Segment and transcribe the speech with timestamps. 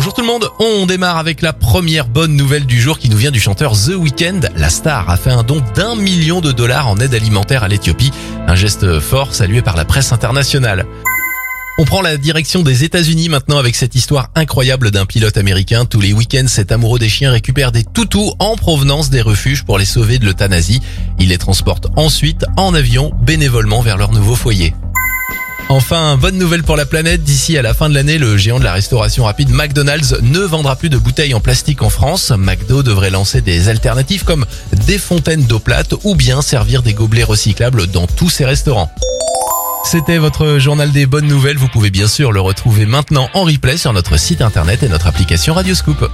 [0.00, 3.18] Bonjour tout le monde, on démarre avec la première bonne nouvelle du jour qui nous
[3.18, 4.40] vient du chanteur The Weeknd.
[4.56, 8.10] La star a fait un don d'un million de dollars en aide alimentaire à l'Éthiopie,
[8.46, 10.86] un geste fort salué par la presse internationale.
[11.76, 15.84] On prend la direction des États-Unis maintenant avec cette histoire incroyable d'un pilote américain.
[15.84, 19.76] Tous les week-ends, cet amoureux des chiens récupère des toutous en provenance des refuges pour
[19.76, 20.80] les sauver de l'euthanasie.
[21.18, 24.72] Il les transporte ensuite en avion bénévolement vers leur nouveau foyer.
[25.70, 28.64] Enfin, bonne nouvelle pour la planète, d'ici à la fin de l'année, le géant de
[28.64, 32.32] la restauration rapide McDonald's ne vendra plus de bouteilles en plastique en France.
[32.36, 34.46] McDo devrait lancer des alternatives comme
[34.88, 38.90] des fontaines d'eau plate ou bien servir des gobelets recyclables dans tous ses restaurants.
[39.84, 41.56] C'était votre journal des bonnes nouvelles.
[41.56, 45.06] Vous pouvez bien sûr le retrouver maintenant en replay sur notre site internet et notre
[45.06, 46.10] application Radioscoop.